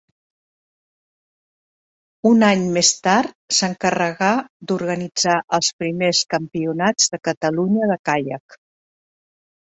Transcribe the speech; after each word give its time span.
Un 2.29 2.45
any 2.47 2.63
més 2.77 2.89
tard 3.07 3.35
s'encarregà 3.59 4.31
d'organitzar 4.73 5.37
els 5.59 5.71
primers 5.85 6.25
campionats 6.37 7.15
de 7.15 7.23
Catalunya 7.31 7.93
de 7.95 8.01
caiac. 8.11 8.61